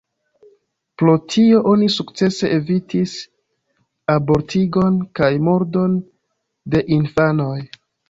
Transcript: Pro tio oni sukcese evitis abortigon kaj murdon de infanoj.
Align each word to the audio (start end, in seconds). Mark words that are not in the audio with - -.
Pro 1.01 1.13
tio 1.33 1.59
oni 1.73 1.89
sukcese 1.97 2.49
evitis 2.57 3.15
abortigon 4.17 5.01
kaj 5.23 5.33
murdon 5.51 5.97
de 6.75 6.87
infanoj. 7.01 7.57